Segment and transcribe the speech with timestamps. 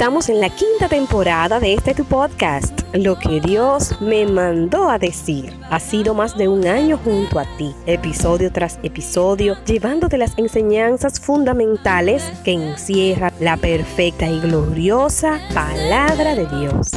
[0.00, 4.98] Estamos en la quinta temporada de este tu podcast, Lo que Dios me mandó a
[4.98, 5.52] decir.
[5.68, 11.20] Ha sido más de un año junto a ti, episodio tras episodio, llevándote las enseñanzas
[11.20, 16.92] fundamentales que encierra la perfecta y gloriosa palabra de Dios.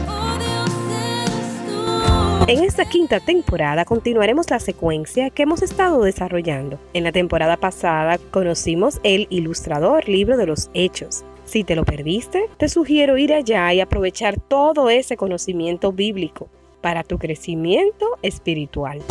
[2.48, 6.80] En esta quinta temporada continuaremos la secuencia que hemos estado desarrollando.
[6.94, 12.50] En la temporada pasada conocimos el ilustrador libro de los hechos si te lo perdiste,
[12.58, 16.50] te sugiero ir allá y aprovechar todo ese conocimiento bíblico
[16.82, 19.02] para tu crecimiento espiritual.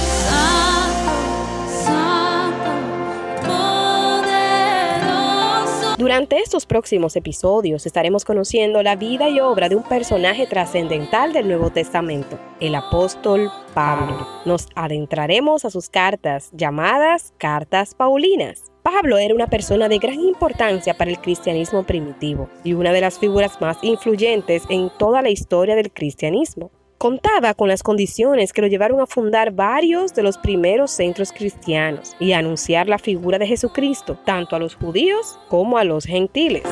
[6.03, 11.47] Durante estos próximos episodios estaremos conociendo la vida y obra de un personaje trascendental del
[11.47, 14.27] Nuevo Testamento, el apóstol Pablo.
[14.45, 18.72] Nos adentraremos a sus cartas llamadas cartas paulinas.
[18.83, 23.19] Pablo era una persona de gran importancia para el cristianismo primitivo y una de las
[23.19, 26.73] figuras más influyentes en toda la historia del cristianismo.
[26.99, 32.17] Contaba con las condiciones que lo llevaron a fundar varios de los primeros centros cristianos
[32.19, 36.65] y a anunciar la figura de Jesucristo tanto a los judíos como a los gentiles.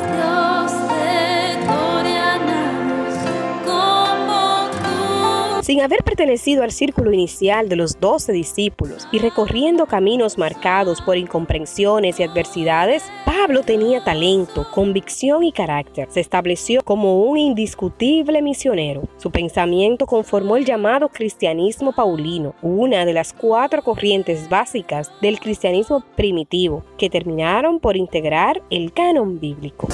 [5.71, 11.17] Sin haber pertenecido al círculo inicial de los doce discípulos y recorriendo caminos marcados por
[11.17, 16.09] incomprensiones y adversidades, Pablo tenía talento, convicción y carácter.
[16.11, 19.03] Se estableció como un indiscutible misionero.
[19.17, 26.03] Su pensamiento conformó el llamado cristianismo paulino, una de las cuatro corrientes básicas del cristianismo
[26.17, 29.87] primitivo, que terminaron por integrar el canon bíblico.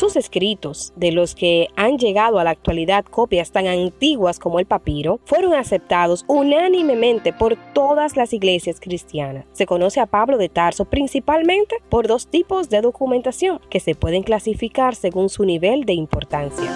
[0.00, 4.64] Sus escritos, de los que han llegado a la actualidad copias tan antiguas como el
[4.64, 9.44] papiro, fueron aceptados unánimemente por todas las iglesias cristianas.
[9.52, 14.22] Se conoce a Pablo de Tarso principalmente por dos tipos de documentación que se pueden
[14.22, 16.72] clasificar según su nivel de importancia.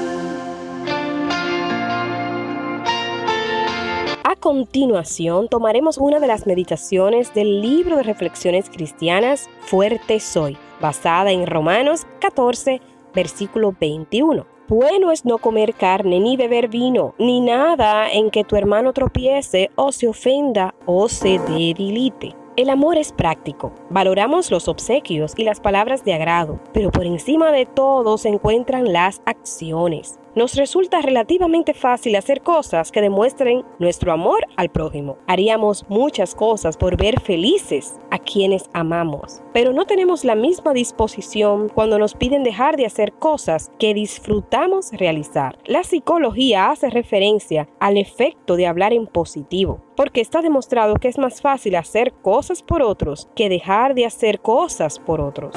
[4.23, 11.31] A continuación tomaremos una de las meditaciones del libro de reflexiones cristianas Fuerte Soy, basada
[11.33, 12.83] en Romanos 14,
[13.15, 14.47] versículo 21.
[14.69, 19.71] Bueno es no comer carne, ni beber vino, ni nada en que tu hermano tropiece
[19.77, 22.35] o se ofenda o se debilite.
[22.57, 23.73] El amor es práctico.
[23.91, 28.93] Valoramos los obsequios y las palabras de agrado, pero por encima de todo se encuentran
[28.93, 35.19] las acciones nos resulta relativamente fácil hacer cosas que demuestren nuestro amor al prójimo.
[35.27, 41.69] Haríamos muchas cosas por ver felices a quienes amamos, pero no tenemos la misma disposición
[41.69, 45.59] cuando nos piden dejar de hacer cosas que disfrutamos realizar.
[45.65, 51.19] La psicología hace referencia al efecto de hablar en positivo, porque está demostrado que es
[51.19, 55.55] más fácil hacer cosas por otros que dejar de hacer cosas por otros.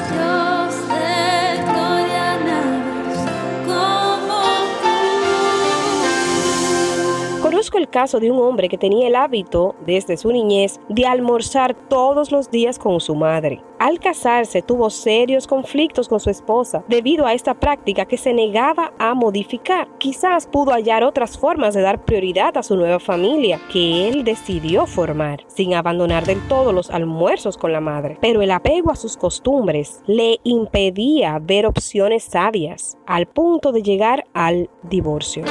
[7.78, 12.32] El caso de un hombre que tenía el hábito desde su niñez de almorzar todos
[12.32, 13.62] los días con su madre.
[13.78, 18.94] Al casarse tuvo serios conflictos con su esposa debido a esta práctica que se negaba
[18.98, 19.88] a modificar.
[20.00, 24.88] Quizás pudo hallar otras formas de dar prioridad a su nueva familia que él decidió
[24.88, 28.18] formar, sin abandonar del todo los almuerzos con la madre.
[28.22, 34.26] Pero el apego a sus costumbres le impedía ver opciones sabias, al punto de llegar
[34.34, 35.44] al divorcio.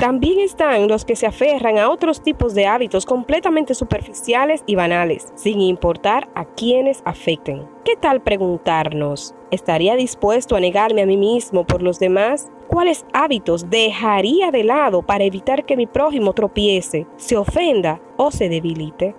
[0.00, 5.32] También están los que se aferran a otros tipos de hábitos completamente superficiales y banales,
[5.34, 7.68] sin importar a quienes afecten.
[7.84, 9.34] ¿Qué tal preguntarnos?
[9.50, 12.48] ¿Estaría dispuesto a negarme a mí mismo por los demás?
[12.68, 18.48] ¿Cuáles hábitos dejaría de lado para evitar que mi prójimo tropiece, se ofenda o se
[18.48, 19.16] debilite?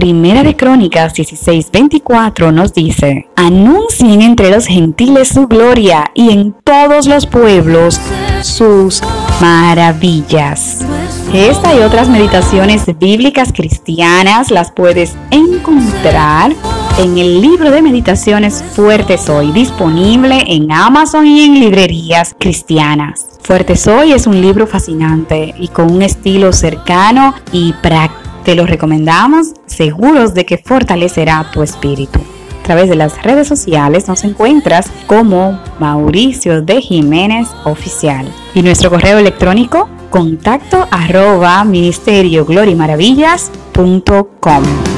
[0.00, 7.06] Primera de Crónicas 16:24 nos dice, anuncien entre los gentiles su gloria y en todos
[7.06, 8.00] los pueblos
[8.40, 9.02] sus
[9.42, 10.78] maravillas.
[11.34, 16.52] Esta y otras meditaciones bíblicas cristianas las puedes encontrar
[16.98, 23.26] en el libro de meditaciones Fuerte Soy, disponible en Amazon y en librerías cristianas.
[23.42, 28.19] Fuerte Soy es un libro fascinante y con un estilo cercano y práctico.
[28.44, 32.20] Te lo recomendamos, seguros de que fortalecerá tu espíritu.
[32.60, 38.26] A través de las redes sociales nos encuentras como Mauricio de Jiménez Oficial.
[38.54, 42.46] Y nuestro correo electrónico contacto arroba ministerio
[42.76, 44.89] maravillas.com.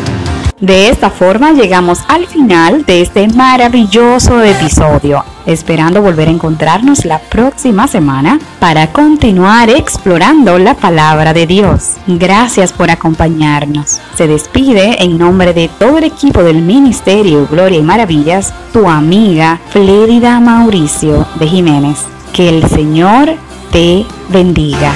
[0.62, 7.18] De esta forma llegamos al final de este maravilloso episodio, esperando volver a encontrarnos la
[7.18, 11.94] próxima semana para continuar explorando la palabra de Dios.
[12.06, 13.98] Gracias por acompañarnos.
[14.14, 19.58] Se despide en nombre de todo el equipo del Ministerio Gloria y Maravillas, tu amiga
[19.70, 21.98] Flérida Mauricio de Jiménez.
[22.32, 23.34] Que el Señor
[23.72, 24.92] te bendiga.